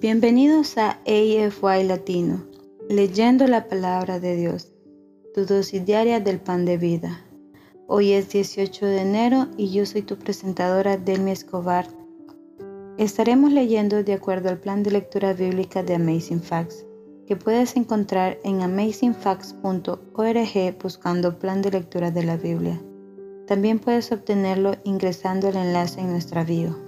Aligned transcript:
Bienvenidos 0.00 0.78
a 0.78 1.00
AFY 1.06 1.82
Latino, 1.82 2.44
leyendo 2.88 3.48
la 3.48 3.66
palabra 3.66 4.20
de 4.20 4.36
Dios, 4.36 4.72
tu 5.34 5.44
dosis 5.44 5.84
diaria 5.84 6.20
del 6.20 6.38
pan 6.38 6.64
de 6.64 6.78
vida. 6.78 7.24
Hoy 7.88 8.12
es 8.12 8.28
18 8.28 8.86
de 8.86 9.00
enero 9.00 9.48
y 9.56 9.72
yo 9.72 9.84
soy 9.86 10.02
tu 10.02 10.16
presentadora 10.16 10.98
Delmi 10.98 11.32
Escobar. 11.32 11.88
Estaremos 12.96 13.50
leyendo 13.50 14.04
de 14.04 14.12
acuerdo 14.12 14.50
al 14.50 14.60
plan 14.60 14.84
de 14.84 14.92
lectura 14.92 15.32
bíblica 15.32 15.82
de 15.82 15.96
Amazing 15.96 16.42
Facts, 16.42 16.86
que 17.26 17.34
puedes 17.34 17.74
encontrar 17.74 18.38
en 18.44 18.62
amazingfacts.org 18.62 20.78
buscando 20.80 21.40
plan 21.40 21.60
de 21.60 21.72
lectura 21.72 22.12
de 22.12 22.22
la 22.22 22.36
Biblia. 22.36 22.80
También 23.48 23.80
puedes 23.80 24.12
obtenerlo 24.12 24.76
ingresando 24.84 25.48
el 25.48 25.56
enlace 25.56 26.00
en 26.00 26.12
nuestra 26.12 26.44
bio. 26.44 26.87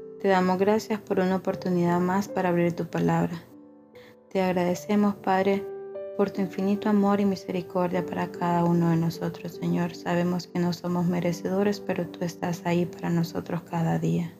te 0.21 0.27
damos 0.27 0.59
gracias 0.59 0.99
por 0.99 1.19
una 1.19 1.37
oportunidad 1.37 1.99
más 1.99 2.27
para 2.27 2.49
abrir 2.49 2.73
tu 2.73 2.85
palabra. 2.85 3.41
Te 4.29 4.39
agradecemos, 4.39 5.15
Padre, 5.15 5.65
por 6.15 6.29
tu 6.29 6.41
infinito 6.41 6.89
amor 6.89 7.19
y 7.19 7.25
misericordia 7.25 8.05
para 8.05 8.31
cada 8.31 8.63
uno 8.63 8.91
de 8.91 8.97
nosotros, 8.97 9.53
Señor. 9.53 9.95
Sabemos 9.95 10.45
que 10.45 10.59
no 10.59 10.73
somos 10.73 11.07
merecedores, 11.07 11.79
pero 11.79 12.05
tú 12.05 12.23
estás 12.23 12.61
ahí 12.65 12.85
para 12.85 13.09
nosotros 13.09 13.63
cada 13.63 13.97
día. 13.97 14.31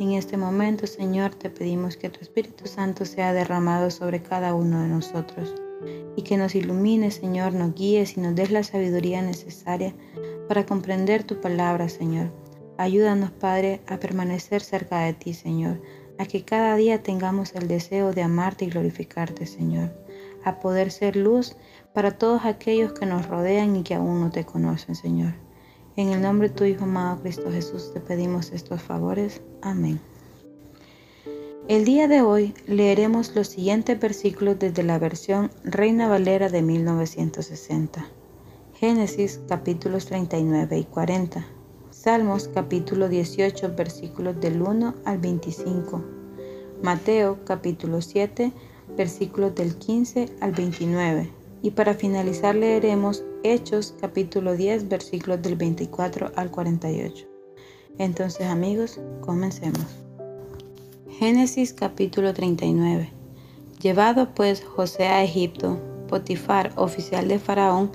En 0.00 0.10
este 0.10 0.36
momento, 0.36 0.88
Señor, 0.88 1.36
te 1.36 1.50
pedimos 1.50 1.96
que 1.96 2.10
tu 2.10 2.20
Espíritu 2.20 2.66
Santo 2.66 3.04
sea 3.04 3.32
derramado 3.32 3.92
sobre 3.92 4.22
cada 4.22 4.54
uno 4.54 4.82
de 4.82 4.88
nosotros 4.88 5.54
y 6.16 6.22
que 6.22 6.36
nos 6.36 6.56
ilumine, 6.56 7.12
Señor, 7.12 7.52
nos 7.52 7.74
guíes 7.74 8.16
y 8.16 8.20
nos 8.20 8.34
des 8.34 8.50
la 8.50 8.64
sabiduría 8.64 9.22
necesaria 9.22 9.94
para 10.48 10.66
comprender 10.66 11.22
tu 11.22 11.40
palabra, 11.40 11.88
Señor 11.88 12.45
Ayúdanos, 12.78 13.30
Padre, 13.30 13.80
a 13.86 13.98
permanecer 13.98 14.60
cerca 14.60 15.00
de 15.00 15.14
ti, 15.14 15.32
Señor, 15.32 15.80
a 16.18 16.26
que 16.26 16.44
cada 16.44 16.76
día 16.76 17.02
tengamos 17.02 17.54
el 17.54 17.68
deseo 17.68 18.12
de 18.12 18.22
amarte 18.22 18.66
y 18.66 18.70
glorificarte, 18.70 19.46
Señor, 19.46 19.92
a 20.44 20.60
poder 20.60 20.90
ser 20.90 21.16
luz 21.16 21.56
para 21.94 22.18
todos 22.18 22.44
aquellos 22.44 22.92
que 22.92 23.06
nos 23.06 23.26
rodean 23.28 23.76
y 23.76 23.82
que 23.82 23.94
aún 23.94 24.20
no 24.20 24.30
te 24.30 24.44
conocen, 24.44 24.94
Señor. 24.94 25.34
En 25.96 26.10
el 26.10 26.20
nombre 26.20 26.50
de 26.50 26.54
tu 26.54 26.64
Hijo 26.64 26.84
amado 26.84 27.22
Cristo 27.22 27.50
Jesús 27.50 27.90
te 27.94 28.00
pedimos 28.00 28.52
estos 28.52 28.82
favores. 28.82 29.40
Amén. 29.62 29.98
El 31.68 31.86
día 31.86 32.06
de 32.06 32.20
hoy 32.20 32.54
leeremos 32.66 33.34
los 33.34 33.48
siguientes 33.48 33.98
versículos 33.98 34.58
desde 34.58 34.82
la 34.82 34.98
versión 34.98 35.50
Reina 35.64 36.08
Valera 36.08 36.50
de 36.50 36.60
1960. 36.60 38.06
Génesis 38.74 39.40
capítulos 39.48 40.04
39 40.04 40.78
y 40.78 40.84
40. 40.84 41.55
Salmos 42.06 42.46
capítulo 42.46 43.08
18 43.08 43.74
versículos 43.74 44.40
del 44.40 44.62
1 44.62 44.94
al 45.04 45.18
25. 45.18 46.04
Mateo 46.80 47.40
capítulo 47.44 48.00
7 48.00 48.52
versículos 48.96 49.56
del 49.56 49.74
15 49.74 50.36
al 50.40 50.52
29. 50.52 51.28
Y 51.62 51.72
para 51.72 51.94
finalizar 51.94 52.54
leeremos 52.54 53.24
Hechos 53.42 53.92
capítulo 54.00 54.54
10 54.54 54.88
versículos 54.88 55.42
del 55.42 55.56
24 55.56 56.30
al 56.36 56.52
48. 56.52 57.26
Entonces 57.98 58.46
amigos, 58.46 59.00
comencemos. 59.20 59.84
Génesis 61.10 61.72
capítulo 61.72 62.32
39. 62.34 63.10
Llevado 63.82 64.32
pues 64.32 64.64
José 64.64 65.08
a 65.08 65.24
Egipto, 65.24 65.80
Potifar, 66.08 66.72
oficial 66.76 67.26
de 67.26 67.40
Faraón, 67.40 67.90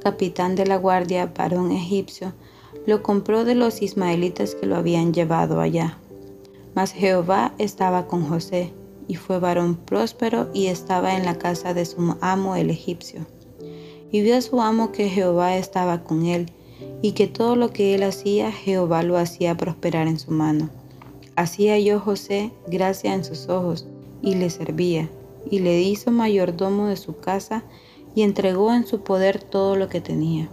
capitán 0.00 0.54
de 0.54 0.66
la 0.66 0.76
guardia, 0.76 1.32
varón 1.36 1.72
egipcio, 1.72 2.32
lo 2.84 3.02
compró 3.02 3.44
de 3.44 3.54
los 3.54 3.82
ismaelitas 3.82 4.54
que 4.54 4.66
lo 4.66 4.76
habían 4.76 5.14
llevado 5.14 5.60
allá. 5.60 5.98
Mas 6.74 6.92
Jehová 6.92 7.54
estaba 7.58 8.06
con 8.06 8.28
José, 8.28 8.72
y 9.08 9.14
fue 9.14 9.38
varón 9.38 9.76
próspero 9.76 10.50
y 10.52 10.66
estaba 10.66 11.16
en 11.16 11.24
la 11.24 11.38
casa 11.38 11.74
de 11.74 11.86
su 11.86 12.16
amo 12.20 12.56
el 12.56 12.70
egipcio. 12.70 13.26
Y 14.10 14.20
vio 14.20 14.36
a 14.36 14.40
su 14.40 14.60
amo 14.60 14.92
que 14.92 15.08
Jehová 15.08 15.56
estaba 15.56 16.04
con 16.04 16.26
él, 16.26 16.50
y 17.02 17.12
que 17.12 17.26
todo 17.26 17.56
lo 17.56 17.72
que 17.72 17.94
él 17.94 18.02
hacía, 18.02 18.52
Jehová 18.52 19.02
lo 19.02 19.16
hacía 19.16 19.56
prosperar 19.56 20.08
en 20.08 20.18
su 20.18 20.30
mano. 20.30 20.70
Hacía 21.36 21.78
yo 21.78 22.00
José 22.00 22.52
gracia 22.66 23.14
en 23.14 23.24
sus 23.24 23.48
ojos, 23.48 23.86
y 24.22 24.34
le 24.34 24.50
servía, 24.50 25.08
y 25.50 25.60
le 25.60 25.80
hizo 25.80 26.10
mayordomo 26.10 26.86
de 26.86 26.96
su 26.96 27.18
casa, 27.18 27.64
y 28.14 28.22
entregó 28.22 28.72
en 28.72 28.86
su 28.86 29.00
poder 29.00 29.42
todo 29.42 29.76
lo 29.76 29.88
que 29.88 30.00
tenía. 30.00 30.48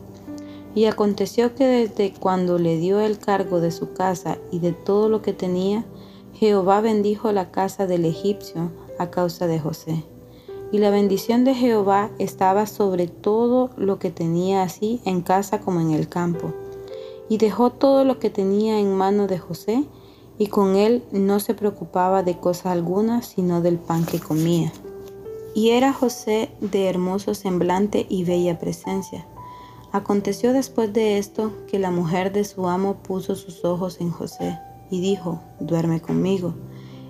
Y 0.76 0.86
aconteció 0.86 1.54
que 1.54 1.66
desde 1.66 2.14
cuando 2.14 2.58
le 2.58 2.78
dio 2.78 3.00
el 3.00 3.20
cargo 3.20 3.60
de 3.60 3.72
su 3.72 3.94
casa 3.94 4.38
y 4.52 4.60
de 4.60 4.72
todo 4.72 5.08
lo 5.08 5.22
que 5.22 5.34
tenía, 5.34 5.86
Jehová 6.34 6.82
bendijo 6.82 7.32
la 7.32 7.52
casa 7.52 7.86
del 7.86 8.06
egipcio 8.06 8.72
a 8.98 9.12
causa 9.12 9.46
de 9.46 9.60
José. 9.60 10.04
Y 10.72 10.80
la 10.80 10.90
bendición 10.90 11.44
de 11.44 11.54
Jehová 11.54 12.10
estaba 12.18 12.66
sobre 12.66 13.08
todo 13.08 13.70
lo 13.78 14.00
que 14.00 14.10
tenía 14.10 14.64
así 14.64 15.00
en 15.06 15.22
casa 15.22 15.62
como 15.62 15.80
en 15.80 15.92
el 15.92 16.10
campo. 16.10 16.52
Y 17.30 17.38
dejó 17.38 17.70
todo 17.70 18.04
lo 18.04 18.18
que 18.18 18.32
tenía 18.32 18.80
en 18.80 18.96
mano 18.96 19.28
de 19.28 19.38
José, 19.38 19.86
y 20.40 20.48
con 20.48 20.76
él 20.76 21.04
no 21.12 21.40
se 21.40 21.54
preocupaba 21.54 22.24
de 22.24 22.40
cosa 22.40 22.72
alguna, 22.72 23.22
sino 23.22 23.62
del 23.62 23.78
pan 23.78 24.04
que 24.06 24.20
comía. 24.20 24.74
Y 25.54 25.70
era 25.70 25.94
José 25.94 26.50
de 26.60 26.90
hermoso 26.90 27.36
semblante 27.36 28.08
y 28.10 28.24
bella 28.24 28.58
presencia 28.58 29.28
Aconteció 29.94 30.54
después 30.54 30.92
de 30.92 31.20
esto 31.20 31.54
que 31.68 31.78
la 31.78 31.92
mujer 31.92 32.34
de 32.34 32.46
su 32.46 32.68
amo 32.68 33.04
puso 33.04 33.36
sus 33.36 33.64
ojos 33.64 34.02
en 34.02 34.09
José 34.09 34.58
y 34.90 35.02
dijo, 35.02 35.40
duerme 35.59 36.02
conmigo. 36.02 36.56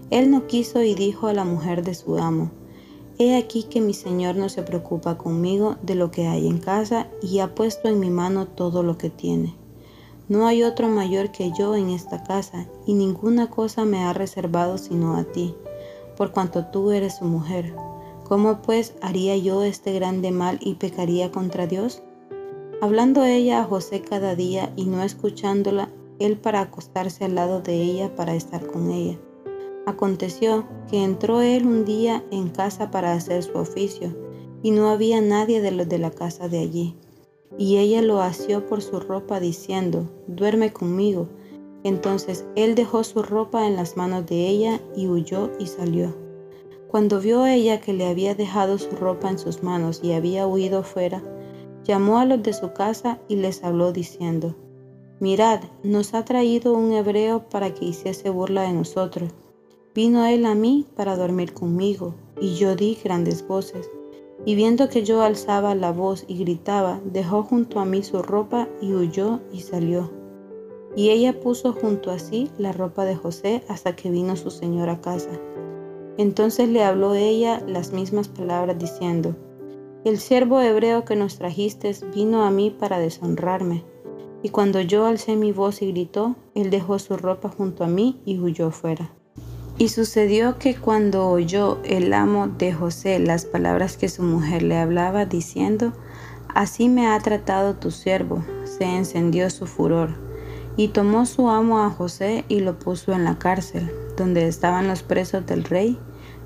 Él 0.10 0.30
no 0.30 0.48
quiso 0.48 0.82
y 0.84 0.94
dijo 0.94 1.28
a 1.28 1.34
la 1.34 1.46
mujer 1.46 1.86
de 1.86 1.96
su 1.96 2.18
amo, 2.18 2.52
He 3.20 3.38
aquí 3.38 3.64
que 3.64 3.80
mi 3.80 3.94
señor 3.94 4.36
no 4.36 4.50
se 4.50 4.64
preocupa 4.64 5.18
conmigo 5.18 5.78
de 5.82 5.96
lo 5.96 6.12
que 6.12 6.28
hay 6.28 6.46
en 6.46 6.58
casa 6.58 7.08
y 7.22 7.40
ha 7.40 7.56
puesto 7.56 7.88
en 7.88 8.02
mi 8.02 8.10
mano 8.10 8.48
todo 8.48 8.84
lo 8.84 8.98
que 8.98 9.10
tiene. 9.10 9.56
No 10.28 10.46
hay 10.46 10.64
otro 10.64 10.90
mayor 10.90 11.32
que 11.32 11.54
yo 11.58 11.78
en 11.78 11.90
esta 11.90 12.26
casa 12.26 12.68
y 12.86 12.96
ninguna 12.96 13.50
cosa 13.50 13.86
me 13.86 14.04
ha 14.04 14.12
reservado 14.12 14.78
sino 14.78 15.16
a 15.16 15.24
ti, 15.24 15.56
por 16.18 16.32
cuanto 16.32 16.66
tú 16.66 16.92
eres 16.92 17.16
su 17.16 17.24
mujer. 17.24 17.74
¿Cómo 18.26 18.62
pues 18.62 18.94
haría 19.02 19.38
yo 19.38 19.64
este 19.64 19.94
grande 19.94 20.32
mal 20.32 20.60
y 20.62 20.74
pecaría 20.74 21.32
contra 21.32 21.66
Dios? 21.66 22.04
Hablando 22.84 23.24
ella 23.24 23.62
a 23.62 23.64
José 23.64 24.02
cada 24.02 24.36
día 24.36 24.74
y 24.76 24.84
no 24.88 25.04
escuchándola, 25.04 25.88
él 26.20 26.36
para 26.36 26.60
acostarse 26.60 27.24
al 27.24 27.34
lado 27.34 27.62
de 27.62 27.82
ella 27.82 28.14
para 28.14 28.36
estar 28.36 28.68
con 28.68 28.92
ella. 28.92 29.18
Aconteció 29.86 30.68
que 30.92 31.02
entró 31.02 31.42
él 31.42 31.66
un 31.66 31.86
día 31.86 32.26
en 32.30 32.50
casa 32.50 32.92
para 32.92 33.14
hacer 33.14 33.42
su 33.42 33.58
oficio, 33.58 34.14
y 34.64 34.72
no 34.72 34.90
había 34.90 35.22
nadie 35.22 35.62
de 35.62 35.72
los 35.72 35.88
de 35.88 35.98
la 35.98 36.12
casa 36.12 36.50
de 36.50 36.60
allí. 36.60 36.98
Y 37.58 37.78
ella 37.78 38.02
lo 38.02 38.22
asió 38.22 38.68
por 38.68 38.82
su 38.82 39.00
ropa 39.00 39.40
diciendo, 39.40 40.10
duerme 40.28 40.74
conmigo. 40.74 41.30
Entonces 41.86 42.44
él 42.58 42.76
dejó 42.76 43.06
su 43.06 43.24
ropa 43.24 43.66
en 43.66 43.78
las 43.78 43.96
manos 43.96 44.26
de 44.26 44.46
ella 44.46 44.82
y 44.94 45.08
huyó 45.08 45.52
y 45.58 45.68
salió. 45.68 46.14
Cuando 46.90 47.22
vio 47.22 47.46
ella 47.46 47.80
que 47.80 47.94
le 47.94 48.08
había 48.08 48.36
dejado 48.36 48.78
su 48.78 48.94
ropa 48.98 49.30
en 49.30 49.40
sus 49.40 49.64
manos 49.64 50.02
y 50.04 50.12
había 50.12 50.46
huido 50.48 50.84
fuera, 50.84 51.24
llamó 51.84 52.20
a 52.20 52.26
los 52.26 52.42
de 52.44 52.54
su 52.54 52.74
casa 52.74 53.20
y 53.28 53.36
les 53.36 53.64
habló 53.64 53.92
diciendo, 53.92 54.56
Mirad, 55.20 55.62
nos 55.84 56.14
ha 56.14 56.26
traído 56.26 56.74
un 56.74 56.92
hebreo 56.92 57.48
para 57.50 57.74
que 57.74 57.86
hiciese 57.86 58.30
burla 58.30 58.64
de 58.64 58.74
nosotros. 58.74 59.32
Vino 59.96 60.26
él 60.26 60.46
a 60.46 60.56
mí 60.56 60.86
para 60.96 61.16
dormir 61.16 61.54
conmigo, 61.54 62.16
y 62.42 62.56
yo 62.56 62.76
di 62.76 62.98
grandes 63.02 63.48
voces. 63.48 63.90
Y 64.46 64.56
viendo 64.56 64.90
que 64.90 65.04
yo 65.04 65.22
alzaba 65.22 65.76
la 65.76 65.92
voz 65.92 66.26
y 66.28 66.40
gritaba, 66.40 67.00
dejó 67.06 67.44
junto 67.44 67.80
a 67.80 67.86
mí 67.86 68.04
su 68.04 68.22
ropa 68.22 68.68
y 68.82 68.94
huyó 68.94 69.40
y 69.54 69.62
salió. 69.62 70.12
Y 70.96 71.12
ella 71.12 71.40
puso 71.40 71.74
junto 71.74 72.12
a 72.12 72.20
sí 72.20 72.50
la 72.58 72.72
ropa 72.72 73.06
de 73.06 73.16
José 73.16 73.64
hasta 73.70 73.96
que 73.96 74.10
vino 74.10 74.36
su 74.36 74.52
señor 74.52 74.90
a 74.90 75.00
casa. 75.00 75.40
Entonces 76.18 76.70
le 76.70 76.84
habló 76.84 77.16
ella 77.16 77.64
las 77.66 77.94
mismas 77.94 78.28
palabras 78.28 78.78
diciendo, 78.78 79.36
el 80.06 80.20
siervo 80.20 80.60
hebreo 80.60 81.06
que 81.06 81.16
nos 81.16 81.38
trajiste 81.38 81.96
vino 82.14 82.44
a 82.44 82.52
mí 82.52 82.76
para 82.78 83.00
deshonrarme. 83.00 83.86
Y 84.42 84.50
cuando 84.50 84.82
yo 84.82 85.06
alcé 85.06 85.38
mi 85.38 85.54
voz 85.54 85.82
y 85.82 85.92
gritó, 85.92 86.36
él 86.56 86.70
dejó 86.70 87.00
su 87.00 87.16
ropa 87.16 87.48
junto 87.48 87.86
a 87.86 87.88
mí 87.88 88.22
y 88.26 88.38
huyó 88.38 88.72
fuera. 88.72 89.14
Y 89.78 89.88
sucedió 89.88 90.60
que 90.60 90.76
cuando 90.76 91.30
oyó 91.30 91.80
el 91.84 92.14
amo 92.14 92.48
de 92.48 92.74
José 92.74 93.20
las 93.20 93.46
palabras 93.46 93.96
que 93.96 94.10
su 94.10 94.22
mujer 94.22 94.62
le 94.62 94.78
hablaba, 94.78 95.26
diciendo, 95.26 95.94
Así 96.54 96.90
me 96.90 97.08
ha 97.08 97.20
tratado 97.20 97.76
tu 97.76 97.90
siervo, 97.90 98.44
se 98.66 98.84
encendió 98.84 99.50
su 99.50 99.66
furor. 99.66 100.10
Y 100.76 100.90
tomó 100.90 101.26
su 101.26 101.50
amo 101.50 101.80
a 101.80 101.90
José 101.90 102.44
y 102.50 102.60
lo 102.60 102.78
puso 102.78 103.14
en 103.14 103.24
la 103.24 103.40
cárcel, 103.40 103.90
donde 104.18 104.48
estaban 104.48 104.88
los 104.88 105.02
presos 105.02 105.46
del 105.46 105.64
rey, 105.64 105.98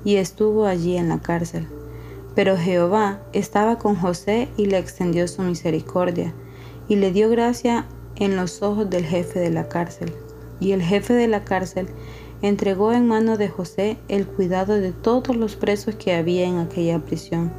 y 0.04 0.16
estuvo 0.16 0.64
allí 0.64 0.96
en 0.96 1.08
la 1.08 1.20
cárcel. 1.20 1.66
Pero 2.38 2.56
Jehová 2.56 3.18
estaba 3.32 3.78
con 3.78 3.96
José 3.96 4.46
y 4.56 4.66
le 4.66 4.78
extendió 4.78 5.26
su 5.26 5.42
misericordia, 5.42 6.32
y 6.86 6.94
le 6.94 7.10
dio 7.10 7.28
gracia 7.30 7.86
en 8.14 8.36
los 8.36 8.62
ojos 8.62 8.88
del 8.88 9.04
jefe 9.04 9.40
de 9.40 9.50
la 9.50 9.68
cárcel. 9.68 10.14
Y 10.60 10.70
el 10.70 10.80
jefe 10.80 11.14
de 11.14 11.26
la 11.26 11.42
cárcel 11.42 11.88
entregó 12.40 12.92
en 12.92 13.08
mano 13.08 13.38
de 13.38 13.48
José 13.48 13.96
el 14.06 14.24
cuidado 14.24 14.74
de 14.74 14.92
todos 14.92 15.36
los 15.36 15.56
presos 15.56 15.96
que 15.96 16.14
había 16.14 16.46
en 16.46 16.58
aquella 16.58 17.00
prisión. 17.00 17.50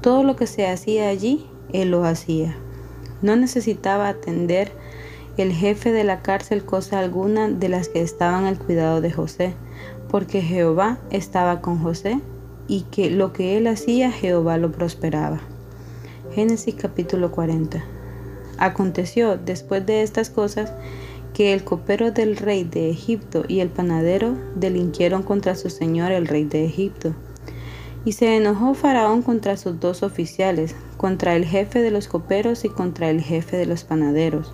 Todo 0.00 0.22
lo 0.22 0.36
que 0.36 0.46
se 0.46 0.68
hacía 0.68 1.08
allí, 1.08 1.44
él 1.72 1.90
lo 1.90 2.04
hacía. 2.04 2.54
No 3.20 3.34
necesitaba 3.34 4.06
atender 4.06 4.70
el 5.38 5.50
jefe 5.50 5.90
de 5.90 6.04
la 6.04 6.22
cárcel 6.22 6.64
cosa 6.64 7.00
alguna 7.00 7.48
de 7.48 7.68
las 7.68 7.88
que 7.88 8.00
estaban 8.00 8.44
al 8.44 8.60
cuidado 8.60 9.00
de 9.00 9.10
José, 9.10 9.56
porque 10.08 10.40
Jehová 10.40 11.00
estaba 11.10 11.60
con 11.60 11.80
José 11.82 12.20
y 12.68 12.82
que 12.82 13.10
lo 13.10 13.32
que 13.32 13.56
él 13.56 13.66
hacía 13.66 14.10
Jehová 14.10 14.56
lo 14.58 14.72
prosperaba. 14.72 15.40
Génesis 16.34 16.74
capítulo 16.74 17.30
40. 17.30 17.84
Aconteció 18.58 19.36
después 19.36 19.84
de 19.86 20.02
estas 20.02 20.30
cosas 20.30 20.72
que 21.34 21.52
el 21.52 21.64
copero 21.64 22.12
del 22.12 22.36
rey 22.36 22.64
de 22.64 22.90
Egipto 22.90 23.44
y 23.48 23.60
el 23.60 23.68
panadero 23.68 24.36
delinquieron 24.54 25.22
contra 25.22 25.56
su 25.56 25.68
señor 25.68 26.12
el 26.12 26.26
rey 26.26 26.44
de 26.44 26.64
Egipto. 26.64 27.14
Y 28.04 28.12
se 28.12 28.36
enojó 28.36 28.74
Faraón 28.74 29.22
contra 29.22 29.56
sus 29.56 29.80
dos 29.80 30.02
oficiales, 30.02 30.76
contra 30.96 31.34
el 31.34 31.44
jefe 31.44 31.82
de 31.82 31.90
los 31.90 32.06
coperos 32.06 32.64
y 32.64 32.68
contra 32.68 33.10
el 33.10 33.20
jefe 33.20 33.56
de 33.56 33.66
los 33.66 33.82
panaderos, 33.82 34.52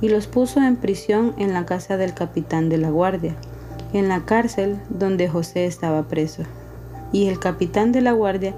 y 0.00 0.08
los 0.08 0.26
puso 0.26 0.60
en 0.60 0.76
prisión 0.76 1.34
en 1.38 1.52
la 1.52 1.64
casa 1.64 1.96
del 1.96 2.14
capitán 2.14 2.68
de 2.68 2.78
la 2.78 2.90
guardia, 2.90 3.36
en 3.92 4.08
la 4.08 4.24
cárcel 4.24 4.78
donde 4.90 5.28
José 5.28 5.66
estaba 5.66 6.08
preso. 6.08 6.42
Y 7.12 7.28
el 7.28 7.38
capitán 7.38 7.92
de 7.92 8.00
la 8.00 8.12
guardia 8.12 8.54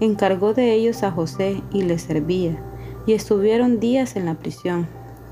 encargó 0.00 0.54
de 0.54 0.72
ellos 0.72 1.02
a 1.02 1.10
José 1.10 1.62
y 1.72 1.82
le 1.82 1.98
servía, 1.98 2.62
y 3.06 3.14
estuvieron 3.14 3.80
días 3.80 4.16
en 4.16 4.26
la 4.26 4.34
prisión 4.34 4.86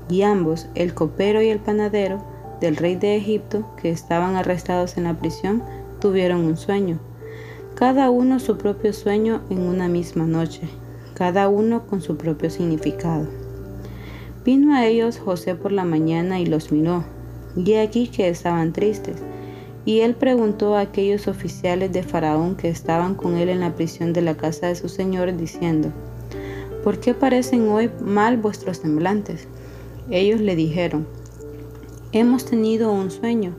y 0.09 0.21
ambos, 0.21 0.67
el 0.75 0.93
copero 0.93 1.41
y 1.41 1.49
el 1.49 1.59
panadero 1.59 2.23
del 2.61 2.75
rey 2.75 2.95
de 2.95 3.15
Egipto, 3.15 3.65
que 3.81 3.91
estaban 3.91 4.35
arrestados 4.35 4.97
en 4.97 5.03
la 5.03 5.13
prisión, 5.19 5.61
tuvieron 5.99 6.41
un 6.41 6.57
sueño, 6.57 6.99
cada 7.75 8.09
uno 8.09 8.39
su 8.39 8.57
propio 8.57 8.93
sueño 8.93 9.41
en 9.49 9.61
una 9.61 9.87
misma 9.87 10.25
noche, 10.25 10.61
cada 11.13 11.49
uno 11.49 11.85
con 11.85 12.01
su 12.01 12.17
propio 12.17 12.49
significado. 12.49 13.27
Vino 14.45 14.73
a 14.73 14.85
ellos 14.85 15.19
José 15.19 15.55
por 15.55 15.71
la 15.71 15.83
mañana 15.83 16.39
y 16.39 16.45
los 16.45 16.71
miró, 16.71 17.03
y 17.55 17.73
aquí 17.73 18.07
que 18.07 18.29
estaban 18.29 18.71
tristes. 18.71 19.21
Y 19.87 20.01
él 20.01 20.15
preguntó 20.15 20.75
a 20.75 20.81
aquellos 20.81 21.29
oficiales 21.29 21.93
de 21.93 22.03
Faraón 22.03 22.57
que 22.57 22.67
estaban 22.67 23.15
con 23.15 23.37
él 23.37 23.47
en 23.47 23.61
la 23.61 23.73
prisión 23.73 24.11
de 24.11 24.21
la 24.21 24.35
casa 24.35 24.67
de 24.67 24.75
su 24.75 24.89
señor, 24.89 25.37
diciendo, 25.37 25.93
¿Por 26.83 26.99
qué 26.99 27.13
parecen 27.13 27.69
hoy 27.69 27.89
mal 28.01 28.35
vuestros 28.35 28.79
semblantes? 28.79 29.47
Ellos 30.11 30.41
le 30.41 30.57
dijeron, 30.57 31.07
hemos 32.11 32.43
tenido 32.43 32.91
un 32.91 33.11
sueño 33.11 33.55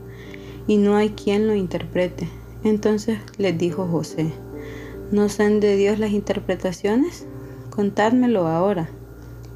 y 0.67 0.77
no 0.77 0.97
hay 0.97 1.09
quien 1.09 1.47
lo 1.47 1.55
interprete. 1.55 2.29
Entonces 2.63 3.17
les 3.39 3.57
dijo 3.57 3.87
José, 3.87 4.31
¿no 5.11 5.29
son 5.29 5.59
de 5.59 5.77
Dios 5.77 5.97
las 5.97 6.11
interpretaciones? 6.11 7.25
Contádmelo 7.71 8.45
ahora. 8.45 8.87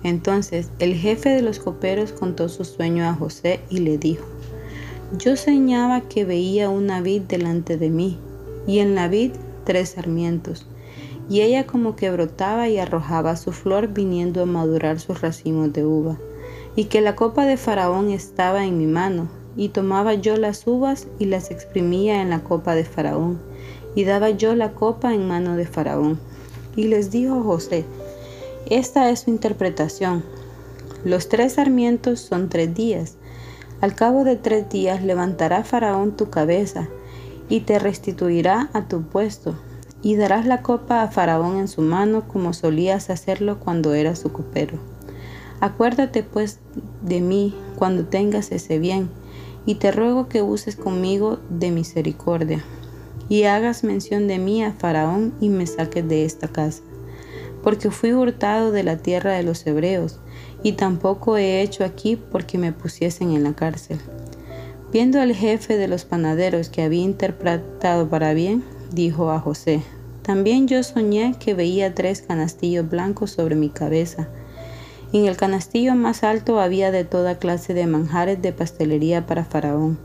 Entonces 0.02 0.72
el 0.80 0.96
jefe 0.96 1.30
de 1.30 1.44
los 1.44 1.60
coperos 1.60 2.14
contó 2.14 2.50
su 2.50 2.66
sueño 2.66 3.08
a 3.08 3.14
José 3.14 3.60
y 3.70 3.82
le 3.82 4.00
dijo, 4.00 4.26
yo 5.18 5.36
soñaba 5.36 6.02
que 6.02 6.26
veía 6.26 6.70
una 6.70 7.02
vid 7.02 7.22
delante 7.24 7.78
de 7.78 7.90
mí, 7.90 8.18
y 8.68 8.80
en 8.80 8.96
la 8.96 9.08
vid 9.08 9.32
tres 9.64 9.90
sarmientos, 9.90 10.68
y 11.30 11.42
ella 11.42 11.66
como 11.66 11.96
que 11.96 12.12
brotaba 12.12 12.68
y 12.70 12.78
arrojaba 12.78 13.36
su 13.36 13.52
flor 13.52 13.90
viniendo 13.90 14.42
a 14.42 14.46
madurar 14.46 15.00
sus 15.00 15.22
racimos 15.22 15.72
de 15.74 15.86
uva 15.86 16.18
y 16.76 16.86
que 16.86 17.02
la 17.02 17.16
copa 17.16 17.46
de 17.46 17.58
Faraón 17.58 18.10
estaba 18.10 18.66
en 18.66 18.78
mi 18.78 18.88
mano, 18.88 19.28
y 19.56 19.70
tomaba 19.70 20.16
yo 20.16 20.38
las 20.38 20.66
uvas 20.66 21.08
y 21.20 21.26
las 21.26 21.52
exprimía 21.52 22.22
en 22.22 22.30
la 22.30 22.44
copa 22.44 22.74
de 22.74 22.84
Faraón, 22.84 23.40
y 23.96 24.04
daba 24.06 24.32
yo 24.32 24.56
la 24.56 24.72
copa 24.72 25.14
en 25.14 25.28
mano 25.28 25.56
de 25.56 25.68
Faraón. 25.68 26.20
Y 26.76 26.86
les 26.86 27.12
dijo 27.12 27.44
José, 27.44 27.86
esta 28.68 29.12
es 29.12 29.22
su 29.22 29.30
interpretación. 29.30 30.24
Los 31.06 31.30
tres 31.30 31.54
sarmientos 31.54 32.20
son 32.20 32.50
tres 32.50 32.74
días. 32.74 33.18
Al 33.84 33.96
cabo 33.96 34.24
de 34.24 34.38
tres 34.38 34.70
días 34.70 35.04
levantará 35.04 35.66
Faraón 35.66 36.16
tu 36.16 36.30
cabeza 36.30 36.88
y 37.50 37.60
te 37.60 37.80
restituirá 37.80 38.70
a 38.72 38.88
tu 38.88 39.02
puesto, 39.02 39.56
y 40.02 40.16
darás 40.16 40.46
la 40.46 40.62
copa 40.62 41.02
a 41.02 41.10
Faraón 41.10 41.58
en 41.58 41.68
su 41.68 41.82
mano 41.82 42.26
como 42.26 42.54
solías 42.54 43.10
hacerlo 43.10 43.60
cuando 43.60 43.94
eras 43.94 44.20
su 44.20 44.32
copero. 44.32 44.78
Acuérdate 45.60 46.24
pues 46.24 46.62
de 47.02 47.20
mí 47.20 47.54
cuando 47.76 48.06
tengas 48.06 48.54
ese 48.54 48.80
bien, 48.80 49.10
y 49.66 49.76
te 49.76 49.92
ruego 49.92 50.30
que 50.30 50.42
uses 50.42 50.78
conmigo 50.78 51.40
de 51.50 51.72
misericordia, 51.72 52.64
y 53.28 53.44
hagas 53.44 53.84
mención 53.84 54.30
de 54.30 54.40
mí 54.40 54.64
a 54.64 54.72
Faraón 54.72 55.34
y 55.42 55.50
me 55.50 55.68
saques 55.68 56.08
de 56.08 56.24
esta 56.24 56.48
casa, 56.48 56.84
porque 57.62 57.92
fui 57.92 58.14
hurtado 58.14 58.72
de 58.72 58.84
la 58.84 58.96
tierra 58.96 59.34
de 59.34 59.44
los 59.44 59.68
hebreos, 59.68 60.22
y 60.64 60.74
tampoco 60.74 61.38
he 61.38 61.62
hecho 61.62 61.84
aquí 61.84 62.16
porque 62.16 62.58
me 62.58 62.72
pusiesen 62.72 63.32
en 63.32 63.44
la 63.44 63.54
cárcel. 63.54 64.00
Viendo 64.92 65.22
al 65.22 65.34
jefe 65.36 65.78
de 65.78 65.88
los 65.88 66.06
panaderos 66.06 66.70
que 66.70 66.82
había 66.82 67.04
interpretado 67.04 68.10
para 68.10 68.34
bien, 68.34 68.64
dijo 68.92 69.30
a 69.32 69.40
José, 69.40 69.82
también 70.22 70.68
yo 70.68 70.82
soñé 70.84 71.36
que 71.38 71.54
veía 71.54 71.94
tres 71.94 72.22
canastillos 72.22 72.90
blancos 72.90 73.32
sobre 73.32 73.56
mi 73.56 73.70
cabeza, 73.70 74.30
en 75.14 75.28
el 75.28 75.38
canastillo 75.38 75.94
más 75.94 76.24
alto 76.24 76.60
había 76.60 76.90
de 76.90 77.04
toda 77.04 77.38
clase 77.38 77.76
de 77.76 77.86
manjares 77.86 78.42
de 78.42 78.52
pastelería 78.52 79.28
para 79.28 79.46
Faraón, 79.46 80.00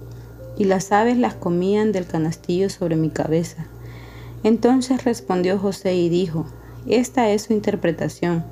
y 0.58 0.64
las 0.64 0.93
aves 0.93 1.16
las 1.16 1.32
comían 1.32 1.93
del 1.93 2.06
canastillo 2.06 2.69
sobre 2.69 2.96
mi 2.96 3.08
cabeza. 3.08 3.64
Entonces 4.44 5.04
respondió 5.04 5.59
José 5.59 5.94
y 5.94 6.11
dijo, 6.11 6.44
Esta 6.87 7.30
es 7.30 7.44
su 7.44 7.54
interpretación. 7.54 8.44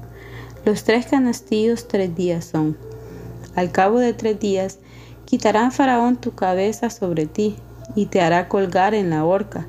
Los 0.66 0.82
tres 0.82 1.06
canastillos 1.06 1.87
tres 1.87 2.16
días 2.16 2.44
son. 2.44 2.76
Al 3.54 3.70
cabo 3.70 4.00
de 4.00 4.14
tres 4.14 4.40
días, 4.40 4.80
quitará 5.25 5.70
Faraón 5.70 6.16
tu 6.16 6.35
cabeza 6.35 6.90
sobre 6.90 7.26
ti, 7.26 7.54
y 7.94 8.06
te 8.06 8.20
hará 8.20 8.49
colgar 8.49 8.92
en 8.92 9.11
la 9.11 9.25
horca, 9.25 9.68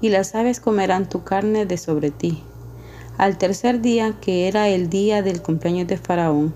y 0.00 0.08
las 0.10 0.36
aves 0.36 0.60
comerán 0.60 1.08
tu 1.08 1.24
carne 1.24 1.66
de 1.66 1.76
sobre 1.76 2.12
ti. 2.12 2.44
Al 3.18 3.38
tercer 3.38 3.80
día, 3.80 4.14
que 4.20 4.46
era 4.46 4.68
el 4.68 4.88
día 4.88 5.20
del 5.20 5.42
cumpleaños 5.42 5.88
de 5.88 5.96
Faraón, 5.96 6.54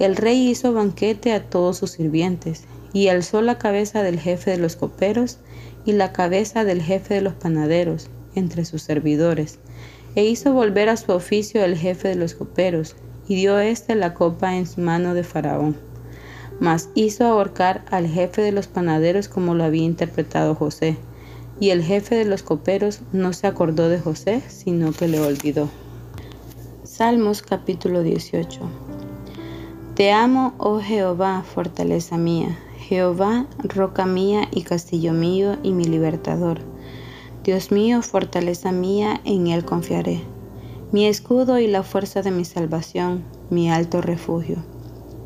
el 0.00 0.16
rey 0.16 0.48
hizo 0.48 0.72
banquete 0.72 1.32
a 1.32 1.48
todos 1.48 1.78
sus 1.78 1.92
sirvientes, 1.92 2.64
y 2.92 3.06
alzó 3.06 3.40
la 3.40 3.56
cabeza 3.56 4.02
del 4.02 4.18
jefe 4.18 4.50
de 4.50 4.58
los 4.58 4.74
coperos 4.74 5.38
y 5.84 5.92
la 5.92 6.12
cabeza 6.12 6.64
del 6.64 6.82
jefe 6.82 7.14
de 7.14 7.20
los 7.20 7.34
panaderos 7.34 8.10
entre 8.34 8.64
sus 8.64 8.82
servidores, 8.82 9.60
e 10.16 10.24
hizo 10.24 10.52
volver 10.52 10.88
a 10.88 10.96
su 10.96 11.12
oficio 11.12 11.64
el 11.64 11.78
jefe 11.78 12.08
de 12.08 12.16
los 12.16 12.34
coperos, 12.34 12.96
y 13.28 13.36
dio 13.36 13.58
éste 13.58 13.94
la 13.94 14.14
copa 14.14 14.56
en 14.56 14.66
su 14.66 14.80
mano 14.80 15.14
de 15.14 15.22
Faraón. 15.22 15.76
Mas 16.60 16.88
hizo 16.94 17.24
ahorcar 17.24 17.84
al 17.90 18.08
jefe 18.08 18.42
de 18.42 18.52
los 18.52 18.66
panaderos 18.66 19.28
como 19.28 19.54
lo 19.54 19.64
había 19.64 19.84
interpretado 19.84 20.54
José, 20.54 20.96
y 21.60 21.70
el 21.70 21.82
jefe 21.82 22.14
de 22.14 22.24
los 22.24 22.42
coperos 22.42 23.00
no 23.12 23.32
se 23.32 23.46
acordó 23.46 23.88
de 23.88 24.00
José, 24.00 24.42
sino 24.48 24.92
que 24.92 25.08
le 25.08 25.20
olvidó. 25.20 25.68
Salmos 26.84 27.42
capítulo 27.42 28.02
18 28.02 28.60
Te 29.94 30.10
amo, 30.10 30.54
oh 30.58 30.80
Jehová, 30.80 31.42
fortaleza 31.42 32.16
mía, 32.16 32.58
Jehová, 32.78 33.46
roca 33.58 34.06
mía 34.06 34.48
y 34.50 34.62
castillo 34.62 35.12
mío 35.12 35.58
y 35.62 35.72
mi 35.72 35.84
libertador. 35.84 36.60
Dios 37.44 37.70
mío, 37.70 38.02
fortaleza 38.02 38.72
mía, 38.72 39.20
en 39.24 39.48
Él 39.48 39.64
confiaré. 39.64 40.22
Mi 40.90 41.06
escudo 41.06 41.58
y 41.58 41.66
la 41.66 41.82
fuerza 41.82 42.22
de 42.22 42.30
mi 42.30 42.44
salvación, 42.44 43.24
mi 43.50 43.70
alto 43.70 44.00
refugio. 44.00 44.56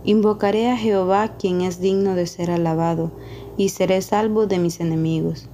Invocaré 0.05 0.69
a 0.71 0.77
Jehová, 0.77 1.37
quien 1.39 1.61
es 1.61 1.81
digno 1.81 2.17
de 2.17 2.27
ser 2.27 2.51
alabado, 2.51 3.13
y 3.57 3.69
seré 3.69 4.03
salvo 4.03 4.47
de 4.47 4.59
mis 4.59 4.81
enemigos. 4.81 5.49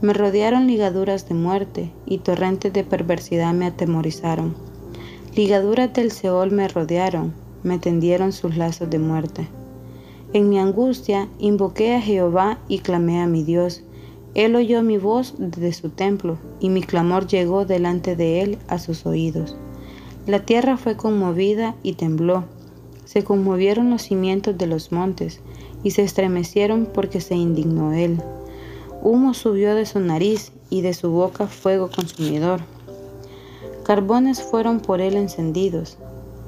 Me 0.00 0.12
rodearon 0.12 0.66
ligaduras 0.66 1.28
de 1.28 1.34
muerte, 1.34 1.92
y 2.06 2.18
torrentes 2.18 2.72
de 2.72 2.82
perversidad 2.82 3.54
me 3.54 3.66
atemorizaron 3.66 4.56
Ligaduras 5.36 5.92
del 5.92 6.12
Seol 6.12 6.50
me 6.50 6.66
rodearon, 6.66 7.34
me 7.62 7.78
tendieron 7.78 8.32
sus 8.32 8.56
lazos 8.56 8.88
de 8.88 8.98
muerte. 8.98 9.46
En 10.32 10.48
mi 10.48 10.58
angustia 10.58 11.28
invoqué 11.38 11.94
a 11.94 12.00
Jehová 12.00 12.58
y 12.68 12.78
clamé 12.78 13.20
a 13.20 13.26
mi 13.26 13.44
Dios, 13.44 13.82
Él 14.36 14.54
oyó 14.54 14.82
mi 14.82 14.98
voz 14.98 15.32
desde 15.38 15.72
su 15.72 15.88
templo, 15.88 16.36
y 16.60 16.68
mi 16.68 16.82
clamor 16.82 17.26
llegó 17.26 17.64
delante 17.64 18.16
de 18.16 18.42
él 18.42 18.58
a 18.68 18.78
sus 18.78 19.06
oídos. 19.06 19.56
La 20.26 20.40
tierra 20.40 20.76
fue 20.76 20.94
conmovida 20.94 21.74
y 21.82 21.94
tembló. 21.94 22.44
Se 23.06 23.24
conmovieron 23.24 23.88
los 23.88 24.02
cimientos 24.02 24.58
de 24.58 24.66
los 24.66 24.92
montes, 24.92 25.40
y 25.82 25.92
se 25.92 26.02
estremecieron 26.02 26.86
porque 26.92 27.22
se 27.22 27.34
indignó 27.34 27.94
él. 27.94 28.20
Humo 29.00 29.32
subió 29.32 29.74
de 29.74 29.86
su 29.86 30.00
nariz, 30.00 30.52
y 30.68 30.82
de 30.82 30.92
su 30.92 31.08
boca 31.08 31.46
fuego 31.46 31.90
consumidor. 31.90 32.60
Carbones 33.84 34.42
fueron 34.42 34.80
por 34.80 35.00
él 35.00 35.16
encendidos. 35.16 35.96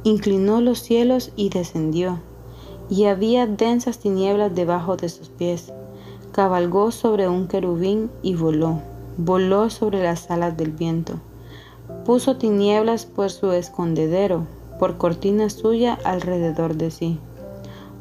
Inclinó 0.05 0.61
los 0.61 0.81
cielos 0.81 1.33
y 1.37 1.49
descendió, 1.49 2.21
y 2.91 3.05
había 3.05 3.47
densas 3.47 3.99
tinieblas 3.99 4.55
debajo 4.55 4.99
de 4.99 5.09
sus 5.09 5.31
pies 5.31 5.73
cabalgó 6.39 6.93
sobre 6.93 7.29
un 7.29 7.49
querubín 7.49 8.13
y 8.23 8.37
voló, 8.37 8.79
voló 9.17 9.71
sobre 9.71 10.05
las 10.05 10.31
alas 10.31 10.57
del 10.57 10.71
viento. 10.71 11.15
Puso 12.05 12.37
tinieblas 12.37 13.07
por 13.07 13.31
su 13.31 13.51
escondedero, 13.51 14.47
por 14.79 14.99
cortina 14.99 15.51
suya 15.51 15.99
alrededor 16.05 16.77
de 16.77 16.93
sí. 16.93 17.19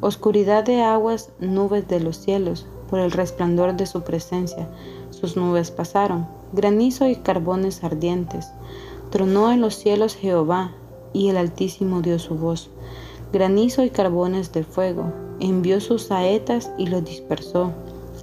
Oscuridad 0.00 0.62
de 0.62 0.82
aguas, 0.82 1.32
nubes 1.40 1.88
de 1.88 1.98
los 1.98 2.18
cielos, 2.18 2.64
por 2.88 3.00
el 3.00 3.10
resplandor 3.10 3.74
de 3.74 3.86
su 3.86 4.02
presencia. 4.02 4.68
Sus 5.10 5.36
nubes 5.36 5.72
pasaron, 5.72 6.28
granizo 6.52 7.08
y 7.08 7.16
carbones 7.16 7.82
ardientes. 7.82 8.52
Tronó 9.10 9.50
en 9.50 9.60
los 9.60 9.74
cielos 9.74 10.14
Jehová, 10.14 10.70
y 11.12 11.28
el 11.28 11.38
Altísimo 11.38 12.02
dio 12.02 12.20
su 12.20 12.36
voz. 12.36 12.70
Granizo 13.32 13.82
y 13.82 13.90
carbones 13.90 14.52
de 14.52 14.62
fuego, 14.62 15.12
envió 15.40 15.80
sus 15.80 16.04
saetas 16.04 16.70
y 16.78 16.86
los 16.86 17.04
dispersó 17.04 17.72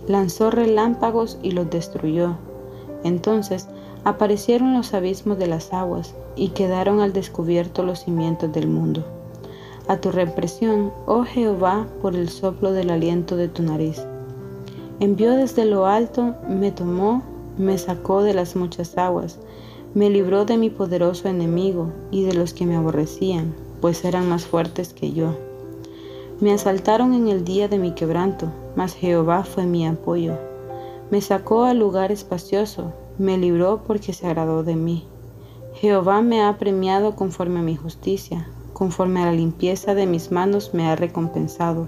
lanzó 0.08 0.52
relámpagos 0.52 1.38
y 1.42 1.52
los 1.52 1.70
destruyó. 1.70 2.38
Entonces 3.04 3.68
aparecieron 4.04 4.74
los 4.74 4.94
abismos 4.94 5.38
de 5.38 5.48
las 5.48 5.74
aguas 5.74 6.14
y 6.36 6.50
quedaron 6.50 7.00
al 7.02 7.14
descubierto 7.14 7.84
los 7.84 8.04
cimientos 8.04 8.52
del 8.52 8.68
mundo. 8.68 9.04
A 9.88 9.98
tu 9.98 10.12
represión, 10.12 10.92
oh 11.06 11.24
Jehová, 11.24 11.88
por 12.02 12.16
el 12.16 12.30
soplo 12.30 12.72
del 12.72 12.90
aliento 12.90 13.36
de 13.36 13.48
tu 13.48 13.64
nariz. 13.64 14.04
Envió 15.00 15.36
desde 15.36 15.66
lo 15.66 15.86
alto, 15.86 16.36
me 16.48 16.72
tomó, 16.72 17.22
me 17.58 17.78
sacó 17.78 18.24
de 18.24 18.34
las 18.34 18.56
muchas 18.56 18.98
aguas, 18.98 19.40
me 19.94 20.10
libró 20.10 20.46
de 20.46 20.58
mi 20.58 20.70
poderoso 20.70 21.28
enemigo 21.28 21.92
y 22.12 22.24
de 22.24 22.34
los 22.34 22.54
que 22.54 22.66
me 22.66 22.76
aborrecían, 22.76 23.54
pues 23.82 24.04
eran 24.06 24.28
más 24.28 24.46
fuertes 24.46 24.94
que 24.94 25.12
yo. 25.12 25.36
Me 26.40 26.52
asaltaron 26.52 27.14
en 27.14 27.28
el 27.28 27.46
día 27.46 27.68
de 27.68 27.78
mi 27.78 27.92
quebranto, 27.92 28.48
mas 28.76 28.94
Jehová 28.94 29.44
fue 29.44 29.66
mi 29.66 29.88
apoyo. 29.88 30.38
Me 31.12 31.22
sacó 31.22 31.64
al 31.66 31.80
lugar 31.80 32.12
espacioso, 32.12 32.94
me 33.18 33.38
libró 33.38 33.82
porque 33.86 34.14
se 34.14 34.28
agradó 34.28 34.64
de 34.64 34.76
mí. 34.76 35.06
Jehová 35.76 36.22
me 36.22 36.42
ha 36.42 36.58
premiado 36.58 37.16
conforme 37.16 37.60
a 37.60 37.64
mi 37.64 37.76
justicia, 37.76 38.48
conforme 38.74 39.22
a 39.22 39.26
la 39.26 39.34
limpieza 39.34 39.94
de 39.94 40.06
mis 40.06 40.32
manos 40.32 40.74
me 40.74 40.88
ha 40.88 40.96
recompensado, 40.96 41.88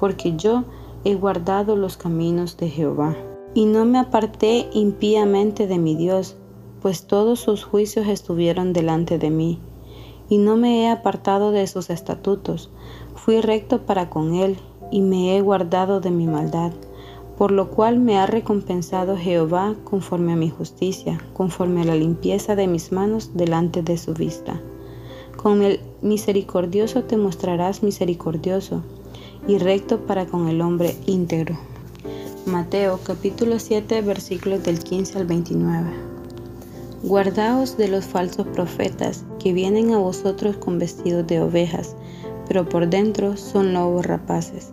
porque 0.00 0.36
yo 0.36 0.64
he 1.04 1.14
guardado 1.14 1.76
los 1.76 1.96
caminos 1.96 2.56
de 2.56 2.68
Jehová. 2.68 3.16
Y 3.54 3.66
no 3.66 3.84
me 3.84 3.98
aparté 3.98 4.68
impíamente 4.72 5.66
de 5.66 5.78
mi 5.78 5.96
Dios, 5.96 6.36
pues 6.82 7.06
todos 7.06 7.40
sus 7.40 7.64
juicios 7.64 8.06
estuvieron 8.06 8.72
delante 8.72 9.18
de 9.18 9.30
mí. 9.30 9.60
Y 10.28 10.38
no 10.38 10.56
me 10.56 10.82
he 10.82 10.90
apartado 10.90 11.52
de 11.52 11.66
sus 11.66 11.88
estatutos, 11.88 12.70
Fui 13.26 13.40
recto 13.40 13.84
para 13.86 14.08
con 14.08 14.34
él 14.34 14.56
y 14.90 15.00
me 15.00 15.36
he 15.36 15.40
guardado 15.40 16.00
de 16.00 16.10
mi 16.10 16.26
maldad, 16.26 16.72
por 17.36 17.50
lo 17.50 17.70
cual 17.70 17.98
me 17.98 18.18
ha 18.18 18.26
recompensado 18.26 19.16
Jehová 19.16 19.74
conforme 19.84 20.32
a 20.32 20.36
mi 20.36 20.48
justicia, 20.48 21.20
conforme 21.34 21.82
a 21.82 21.84
la 21.84 21.94
limpieza 21.94 22.56
de 22.56 22.66
mis 22.66 22.92
manos 22.92 23.32
delante 23.34 23.82
de 23.82 23.98
su 23.98 24.14
vista. 24.14 24.60
Con 25.36 25.62
el 25.62 25.80
misericordioso 26.00 27.04
te 27.04 27.16
mostrarás 27.16 27.82
misericordioso 27.82 28.82
y 29.46 29.58
recto 29.58 30.00
para 30.00 30.26
con 30.26 30.48
el 30.48 30.60
hombre 30.60 30.96
íntegro. 31.06 31.56
Mateo 32.46 33.00
capítulo 33.04 33.58
7 33.58 34.02
versículos 34.02 34.62
del 34.62 34.78
15 34.78 35.18
al 35.18 35.26
29. 35.26 35.90
Guardaos 37.02 37.76
de 37.76 37.88
los 37.88 38.06
falsos 38.06 38.46
profetas 38.48 39.24
que 39.38 39.52
vienen 39.52 39.92
a 39.92 39.98
vosotros 39.98 40.56
con 40.56 40.78
vestidos 40.78 41.26
de 41.26 41.40
ovejas, 41.40 41.94
pero 42.48 42.68
por 42.68 42.88
dentro 42.88 43.36
son 43.36 43.72
lobos 43.72 44.06
rapaces. 44.06 44.72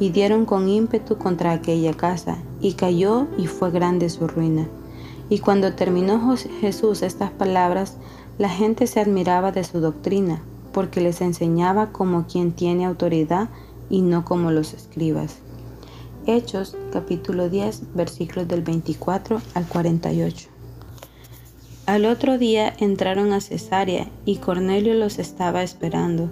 y 0.00 0.10
dieron 0.10 0.44
con 0.44 0.68
ímpetu 0.68 1.16
contra 1.16 1.52
aquella 1.52 1.94
casa, 1.94 2.38
y 2.60 2.74
cayó 2.74 3.26
y 3.38 3.46
fue 3.46 3.70
grande 3.70 4.10
su 4.10 4.26
ruina. 4.26 4.66
Y 5.28 5.38
cuando 5.38 5.74
terminó 5.74 6.36
Jesús 6.60 7.02
estas 7.02 7.30
palabras, 7.30 7.96
la 8.38 8.48
gente 8.48 8.86
se 8.86 9.00
admiraba 9.00 9.52
de 9.52 9.64
su 9.64 9.80
doctrina, 9.80 10.42
porque 10.72 11.00
les 11.00 11.20
enseñaba 11.20 11.92
como 11.92 12.26
quien 12.26 12.52
tiene 12.52 12.84
autoridad 12.84 13.48
y 13.88 14.02
no 14.02 14.24
como 14.24 14.50
los 14.50 14.74
escribas. 14.74 15.36
Hechos 16.26 16.76
capítulo 16.92 17.48
10 17.48 17.94
versículos 17.94 18.48
del 18.48 18.62
24 18.62 19.40
al 19.54 19.66
48. 19.66 20.48
Al 21.86 22.06
otro 22.06 22.38
día 22.38 22.72
entraron 22.78 23.34
a 23.34 23.42
Cesarea 23.42 24.08
y 24.24 24.36
Cornelio 24.36 24.94
los 24.94 25.18
estaba 25.18 25.62
esperando 25.62 26.30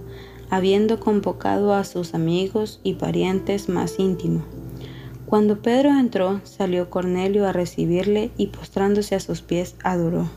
habiendo 0.51 1.01
convocado 1.01 1.75
a 1.75 1.85
sus 1.85 2.15
amigos 2.15 2.81
y 2.83 2.95
parientes 2.95 3.69
más 3.69 3.99
íntimos. 3.99 4.45
Cuando 5.27 5.63
Pedro 5.63 5.91
entró, 5.99 6.43
salió 6.45 6.91
Cornelio 6.91 7.47
a 7.47 7.53
recibirle 7.53 8.31
y 8.37 8.49
postrándose 8.49 9.15
a 9.15 9.21
sus 9.21 9.41
pies 9.41 9.77
adoró. 9.83 10.29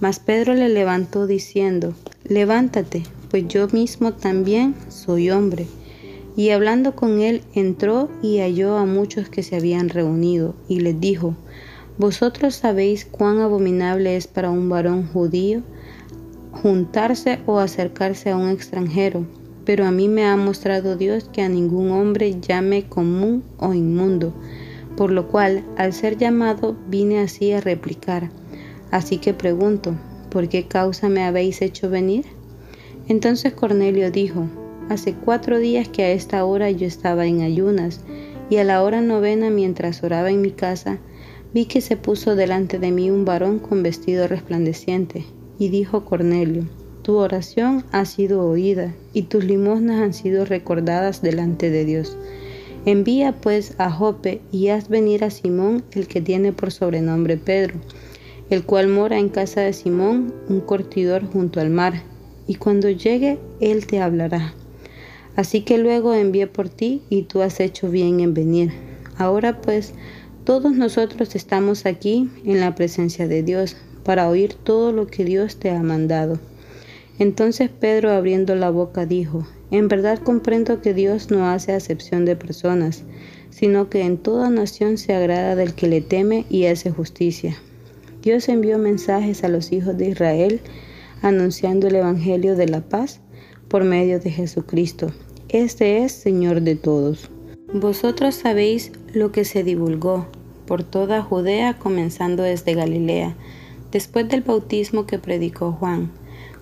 Mas 0.00 0.18
Pedro 0.18 0.54
le 0.54 0.68
levantó 0.68 1.26
diciendo, 1.26 1.94
Levántate, 2.24 3.04
pues 3.30 3.46
yo 3.46 3.68
mismo 3.68 4.14
también 4.14 4.74
soy 4.88 5.30
hombre. 5.30 5.66
Y 6.36 6.50
hablando 6.50 6.96
con 6.96 7.20
él, 7.20 7.42
entró 7.54 8.08
y 8.22 8.38
halló 8.38 8.76
a 8.76 8.86
muchos 8.86 9.28
que 9.28 9.42
se 9.42 9.56
habían 9.56 9.88
reunido, 9.88 10.54
y 10.68 10.80
les 10.80 11.00
dijo, 11.00 11.34
Vosotros 11.96 12.54
sabéis 12.54 13.04
cuán 13.04 13.40
abominable 13.40 14.16
es 14.16 14.26
para 14.26 14.50
un 14.50 14.68
varón 14.68 15.08
judío 15.08 15.62
juntarse 16.62 17.38
o 17.46 17.58
acercarse 17.58 18.30
a 18.30 18.36
un 18.36 18.48
extranjero, 18.48 19.24
pero 19.64 19.86
a 19.86 19.90
mí 19.90 20.08
me 20.08 20.24
ha 20.24 20.36
mostrado 20.36 20.96
Dios 20.96 21.30
que 21.32 21.42
a 21.42 21.48
ningún 21.48 21.92
hombre 21.92 22.40
llame 22.40 22.88
común 22.88 23.44
o 23.58 23.74
inmundo, 23.74 24.34
por 24.96 25.12
lo 25.12 25.28
cual 25.28 25.64
al 25.76 25.92
ser 25.92 26.16
llamado 26.16 26.76
vine 26.88 27.20
así 27.20 27.52
a 27.52 27.60
replicar. 27.60 28.30
Así 28.90 29.18
que 29.18 29.34
pregunto, 29.34 29.94
¿por 30.30 30.48
qué 30.48 30.66
causa 30.66 31.08
me 31.08 31.22
habéis 31.22 31.62
hecho 31.62 31.90
venir? 31.90 32.24
Entonces 33.06 33.52
Cornelio 33.52 34.10
dijo, 34.10 34.48
Hace 34.88 35.12
cuatro 35.12 35.58
días 35.58 35.86
que 35.88 36.02
a 36.02 36.12
esta 36.12 36.44
hora 36.44 36.70
yo 36.70 36.86
estaba 36.86 37.26
en 37.26 37.42
ayunas, 37.42 38.00
y 38.50 38.56
a 38.56 38.64
la 38.64 38.82
hora 38.82 39.02
novena 39.02 39.50
mientras 39.50 40.02
oraba 40.02 40.30
en 40.30 40.40
mi 40.40 40.50
casa, 40.50 40.98
vi 41.52 41.66
que 41.66 41.82
se 41.82 41.96
puso 41.96 42.34
delante 42.34 42.78
de 42.78 42.90
mí 42.90 43.10
un 43.10 43.26
varón 43.26 43.58
con 43.58 43.82
vestido 43.82 44.26
resplandeciente, 44.26 45.26
y 45.58 45.68
dijo 45.68 46.04
Cornelio, 46.04 46.64
Tu 47.02 47.16
oración 47.16 47.84
ha 47.90 48.04
sido 48.04 48.42
oída, 48.42 48.94
y 49.12 49.22
tus 49.22 49.44
limosnas 49.44 50.00
han 50.00 50.14
sido 50.14 50.44
recordadas 50.44 51.22
delante 51.22 51.70
de 51.70 51.84
Dios. 51.84 52.16
Envía 52.84 53.32
pues 53.32 53.74
a 53.78 53.90
Jope 53.90 54.40
y 54.52 54.68
haz 54.68 54.88
venir 54.88 55.24
a 55.24 55.30
Simón, 55.30 55.84
el 55.92 56.06
que 56.06 56.20
tiene 56.20 56.52
por 56.52 56.70
sobrenombre 56.70 57.36
Pedro, 57.36 57.74
el 58.50 58.64
cual 58.64 58.88
mora 58.88 59.18
en 59.18 59.28
casa 59.28 59.60
de 59.60 59.72
Simón, 59.72 60.32
un 60.48 60.60
cortidor 60.60 61.24
junto 61.30 61.60
al 61.60 61.70
mar, 61.70 62.02
y 62.46 62.54
cuando 62.54 62.88
llegue 62.88 63.38
él 63.60 63.86
te 63.86 64.00
hablará. 64.00 64.54
Así 65.36 65.60
que 65.60 65.78
luego 65.78 66.14
envié 66.14 66.46
por 66.46 66.68
ti 66.68 67.02
y 67.10 67.22
tú 67.22 67.42
has 67.42 67.60
hecho 67.60 67.90
bien 67.90 68.20
en 68.20 68.34
venir. 68.34 68.72
Ahora 69.16 69.60
pues, 69.60 69.92
todos 70.44 70.72
nosotros 70.72 71.36
estamos 71.36 71.86
aquí 71.86 72.28
en 72.44 72.60
la 72.60 72.74
presencia 72.74 73.28
de 73.28 73.42
Dios 73.42 73.76
para 74.08 74.30
oír 74.30 74.54
todo 74.54 74.90
lo 74.90 75.06
que 75.06 75.22
Dios 75.22 75.56
te 75.56 75.70
ha 75.70 75.82
mandado. 75.82 76.40
Entonces 77.18 77.68
Pedro 77.68 78.10
abriendo 78.10 78.54
la 78.54 78.70
boca 78.70 79.04
dijo, 79.04 79.46
en 79.70 79.88
verdad 79.88 80.18
comprendo 80.18 80.80
que 80.80 80.94
Dios 80.94 81.30
no 81.30 81.46
hace 81.46 81.74
acepción 81.74 82.24
de 82.24 82.34
personas, 82.34 83.02
sino 83.50 83.90
que 83.90 84.00
en 84.00 84.16
toda 84.16 84.48
nación 84.48 84.96
se 84.96 85.12
agrada 85.14 85.56
del 85.56 85.74
que 85.74 85.88
le 85.88 86.00
teme 86.00 86.46
y 86.48 86.64
hace 86.64 86.90
justicia. 86.90 87.58
Dios 88.22 88.48
envió 88.48 88.78
mensajes 88.78 89.44
a 89.44 89.48
los 89.48 89.72
hijos 89.72 89.98
de 89.98 90.08
Israel 90.08 90.62
anunciando 91.20 91.88
el 91.88 91.96
Evangelio 91.96 92.56
de 92.56 92.66
la 92.66 92.80
paz 92.80 93.20
por 93.68 93.84
medio 93.84 94.20
de 94.20 94.30
Jesucristo. 94.30 95.12
Este 95.50 96.02
es 96.02 96.12
Señor 96.12 96.62
de 96.62 96.76
todos. 96.76 97.28
Vosotros 97.74 98.36
sabéis 98.36 98.90
lo 99.12 99.32
que 99.32 99.44
se 99.44 99.64
divulgó 99.64 100.28
por 100.64 100.82
toda 100.82 101.20
Judea, 101.20 101.78
comenzando 101.78 102.42
desde 102.42 102.72
Galilea, 102.72 103.36
después 103.92 104.28
del 104.28 104.42
bautismo 104.42 105.06
que 105.06 105.18
predicó 105.18 105.72
Juan 105.72 106.12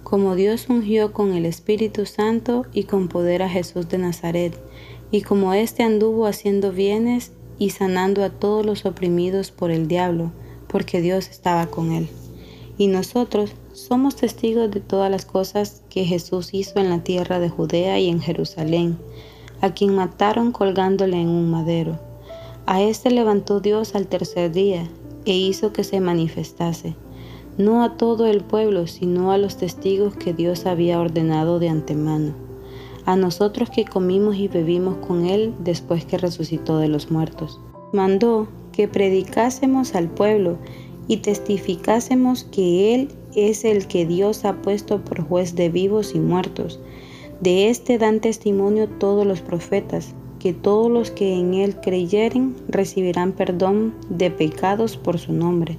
como 0.06 0.37
Dios 0.37 0.66
ungió 0.68 1.12
con 1.12 1.35
el 1.35 1.45
Espíritu 1.45 2.06
Santo 2.06 2.64
y 2.73 2.85
con 2.85 3.09
poder 3.09 3.42
a 3.42 3.49
Jesús 3.49 3.88
de 3.88 3.99
Nazaret, 3.99 4.56
y 5.11 5.23
como 5.23 5.52
éste 5.52 5.83
anduvo 5.83 6.28
haciendo 6.28 6.71
bienes 6.71 7.33
y 7.59 7.71
sanando 7.71 8.23
a 8.23 8.30
todos 8.30 8.64
los 8.64 8.87
oprimidos 8.87 9.50
por 9.50 9.73
el 9.73 9.88
diablo, 9.88 10.30
porque 10.68 11.00
Dios 11.00 11.28
estaba 11.28 11.66
con 11.66 11.90
él. 11.90 12.09
Y 12.78 12.87
nosotros 12.87 13.50
somos 13.73 14.14
testigos 14.14 14.71
de 14.71 14.78
todas 14.78 15.11
las 15.11 15.25
cosas 15.25 15.83
que 15.90 16.04
Jesús 16.04 16.50
hizo 16.52 16.78
en 16.78 16.88
la 16.88 17.02
tierra 17.02 17.40
de 17.40 17.49
Judea 17.49 17.99
y 17.99 18.09
en 18.09 18.21
Jerusalén, 18.21 18.99
a 19.61 19.75
quien 19.75 19.92
mataron 19.92 20.52
colgándole 20.52 21.21
en 21.21 21.30
un 21.30 21.50
madero. 21.50 21.99
A 22.64 22.80
éste 22.80 23.11
levantó 23.11 23.59
Dios 23.59 23.97
al 23.97 24.06
tercer 24.06 24.52
día 24.52 24.88
e 25.25 25.33
hizo 25.33 25.73
que 25.73 25.83
se 25.83 25.99
manifestase 25.99 26.95
no 27.58 27.82
a 27.82 27.96
todo 27.96 28.26
el 28.26 28.42
pueblo, 28.42 28.86
sino 28.86 29.32
a 29.32 29.38
los 29.38 29.56
testigos 29.56 30.14
que 30.16 30.34
Dios 30.34 30.66
había 30.66 31.00
ordenado 31.00 31.58
de 31.58 31.68
antemano, 31.68 32.34
a 33.04 33.16
nosotros 33.16 33.70
que 33.70 33.84
comimos 33.84 34.36
y 34.36 34.48
bebimos 34.48 34.96
con 34.98 35.26
Él 35.26 35.54
después 35.60 36.04
que 36.04 36.18
resucitó 36.18 36.78
de 36.78 36.88
los 36.88 37.10
muertos. 37.10 37.60
Mandó 37.92 38.48
que 38.72 38.88
predicásemos 38.88 39.94
al 39.94 40.08
pueblo 40.08 40.58
y 41.08 41.18
testificásemos 41.18 42.44
que 42.44 42.94
Él 42.94 43.08
es 43.34 43.64
el 43.64 43.86
que 43.86 44.06
Dios 44.06 44.44
ha 44.44 44.60
puesto 44.60 45.02
por 45.02 45.22
juez 45.22 45.54
de 45.54 45.68
vivos 45.68 46.14
y 46.14 46.20
muertos. 46.20 46.80
De 47.40 47.68
éste 47.68 47.98
dan 47.98 48.20
testimonio 48.20 48.88
todos 48.88 49.26
los 49.26 49.40
profetas, 49.40 50.14
que 50.38 50.52
todos 50.52 50.90
los 50.90 51.10
que 51.10 51.34
en 51.34 51.54
Él 51.54 51.76
creyeren 51.80 52.56
recibirán 52.69 53.32
perdón 53.32 53.95
de 54.08 54.30
pecados 54.30 54.97
por 54.97 55.19
su 55.19 55.32
nombre. 55.32 55.78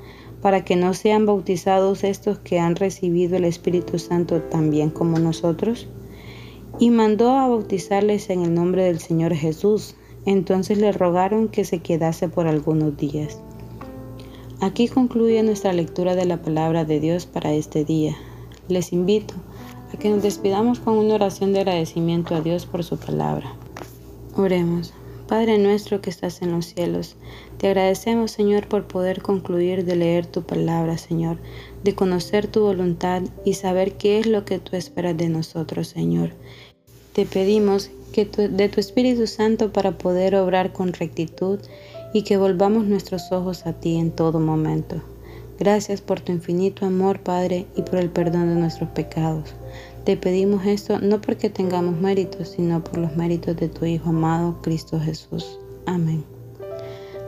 Para 0.41 0.65
que 0.65 0.75
no 0.75 0.93
sean 0.93 1.25
bautizados 1.25 2.03
estos 2.03 2.39
que 2.39 2.59
han 2.59 2.75
recibido 2.75 3.37
el 3.37 3.45
Espíritu 3.45 3.99
Santo 3.99 4.41
también 4.41 4.89
como 4.89 5.19
nosotros? 5.19 5.87
Y 6.79 6.89
mandó 6.89 7.31
a 7.31 7.47
bautizarles 7.47 8.29
en 8.29 8.43
el 8.43 8.53
nombre 8.53 8.83
del 8.83 8.99
Señor 8.99 9.33
Jesús. 9.35 9.95
Entonces 10.25 10.77
le 10.77 10.91
rogaron 10.91 11.47
que 11.47 11.65
se 11.65 11.79
quedase 11.79 12.29
por 12.29 12.47
algunos 12.47 12.95
días. 12.97 13.39
Aquí 14.61 14.87
concluye 14.87 15.41
nuestra 15.41 15.73
lectura 15.73 16.15
de 16.15 16.25
la 16.25 16.41
palabra 16.41 16.85
de 16.85 16.99
Dios 16.99 17.25
para 17.25 17.51
este 17.53 17.83
día. 17.83 18.15
Les 18.67 18.93
invito 18.93 19.33
a 19.91 19.97
que 19.97 20.09
nos 20.09 20.21
despidamos 20.21 20.79
con 20.79 20.97
una 20.97 21.15
oración 21.15 21.51
de 21.51 21.61
agradecimiento 21.61 22.35
a 22.35 22.41
Dios 22.41 22.67
por 22.67 22.83
su 22.83 22.97
palabra. 22.97 23.55
Oremos. 24.35 24.93
Padre 25.31 25.57
nuestro 25.57 26.01
que 26.01 26.09
estás 26.09 26.41
en 26.41 26.51
los 26.51 26.65
cielos, 26.65 27.15
te 27.57 27.67
agradecemos, 27.67 28.31
Señor, 28.31 28.67
por 28.67 28.85
poder 28.85 29.21
concluir 29.21 29.85
de 29.85 29.95
leer 29.95 30.25
tu 30.25 30.43
palabra, 30.43 30.97
Señor, 30.97 31.37
de 31.85 31.95
conocer 31.95 32.47
tu 32.47 32.59
voluntad 32.59 33.21
y 33.45 33.53
saber 33.53 33.93
qué 33.93 34.19
es 34.19 34.25
lo 34.25 34.43
que 34.43 34.59
tú 34.59 34.75
esperas 34.75 35.15
de 35.15 35.29
nosotros, 35.29 35.87
Señor. 35.87 36.31
Te 37.13 37.25
pedimos 37.25 37.91
que 38.11 38.25
de 38.25 38.67
tu 38.67 38.81
Espíritu 38.81 39.25
Santo 39.25 39.71
para 39.71 39.97
poder 39.97 40.35
obrar 40.35 40.73
con 40.73 40.91
rectitud 40.91 41.59
y 42.13 42.23
que 42.23 42.35
volvamos 42.35 42.83
nuestros 42.83 43.31
ojos 43.31 43.65
a 43.65 43.71
ti 43.71 43.95
en 43.95 44.11
todo 44.11 44.41
momento. 44.41 45.01
Gracias 45.57 46.01
por 46.01 46.19
tu 46.19 46.33
infinito 46.33 46.85
amor, 46.85 47.21
Padre, 47.21 47.67
y 47.77 47.83
por 47.83 47.99
el 47.99 48.09
perdón 48.09 48.49
de 48.49 48.59
nuestros 48.59 48.89
pecados. 48.89 49.55
Te 50.05 50.17
pedimos 50.17 50.65
esto 50.65 50.99
no 50.99 51.21
porque 51.21 51.51
tengamos 51.51 51.99
méritos, 51.99 52.49
sino 52.49 52.83
por 52.83 52.97
los 52.97 53.15
méritos 53.15 53.55
de 53.57 53.67
tu 53.67 53.85
Hijo 53.85 54.09
amado, 54.09 54.57
Cristo 54.63 54.99
Jesús. 54.99 55.59
Amén. 55.85 56.23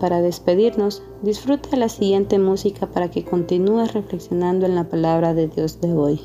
Para 0.00 0.20
despedirnos, 0.20 1.04
disfruta 1.22 1.76
la 1.76 1.88
siguiente 1.88 2.40
música 2.40 2.88
para 2.88 3.08
que 3.08 3.24
continúes 3.24 3.94
reflexionando 3.94 4.66
en 4.66 4.74
la 4.74 4.88
palabra 4.88 5.32
de 5.32 5.46
Dios 5.46 5.80
de 5.80 5.92
hoy. 5.92 6.20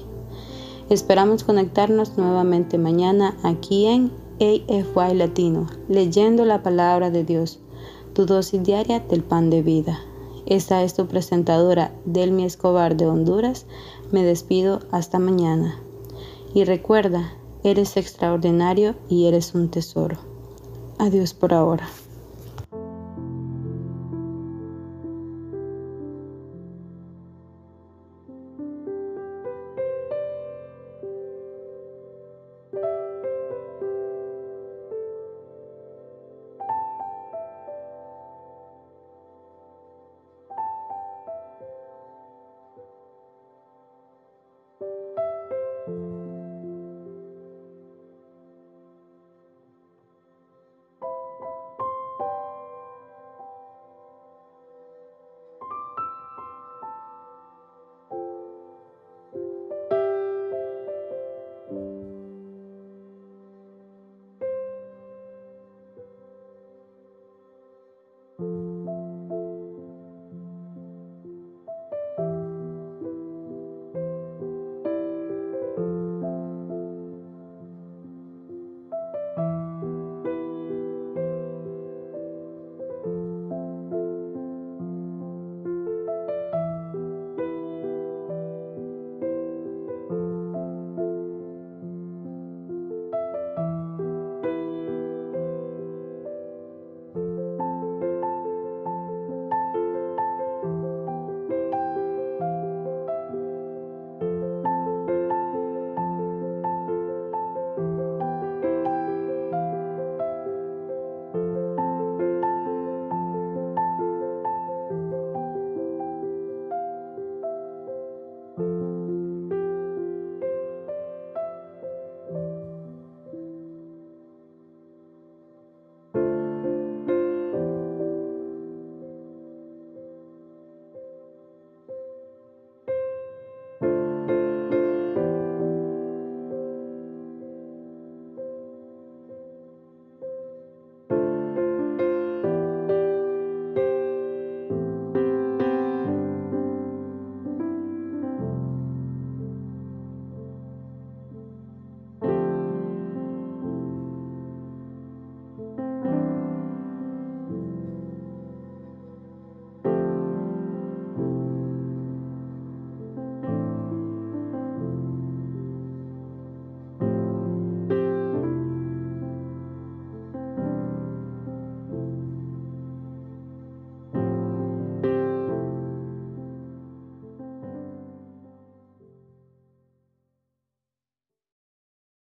Esperamos 0.89 1.43
conectarnos 1.43 2.17
nuevamente 2.17 2.79
mañana 2.79 3.37
aquí 3.43 3.85
en 3.85 4.11
AFY 4.39 5.13
Latino, 5.13 5.67
leyendo 5.87 6.43
la 6.43 6.63
palabra 6.63 7.11
de 7.11 7.23
Dios, 7.23 7.60
tu 8.13 8.25
dosis 8.25 8.61
diaria 8.63 8.99
del 8.99 9.23
pan 9.23 9.49
de 9.49 9.61
vida. 9.61 9.99
Esta 10.45 10.83
es 10.83 10.95
tu 10.95 11.07
presentadora 11.07 11.91
Delmi 12.05 12.43
Escobar 12.43 12.97
de 12.97 13.07
Honduras, 13.07 13.65
Me 14.11 14.23
despido 14.23 14.81
hasta 14.91 15.19
mañana. 15.19 15.79
Y 16.53 16.65
recuerda, 16.65 17.33
eres 17.63 17.95
extraordinario 17.95 18.95
y 19.07 19.27
eres 19.27 19.55
un 19.55 19.69
tesoro. 19.69 20.17
Adiós 20.97 21.33
por 21.33 21.53
ahora. 21.53 21.87